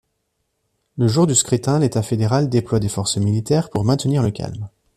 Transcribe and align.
Le 0.97 1.07
jour 1.07 1.27
du 1.27 1.35
scrutin 1.35 1.77
l'état 1.77 2.01
fédéral 2.01 2.49
déploie 2.49 2.79
des 2.79 2.89
forces 2.89 3.17
militaires 3.17 3.69
pour 3.69 3.85
maintenir 3.85 4.23
le 4.23 4.31
calme. 4.31 4.67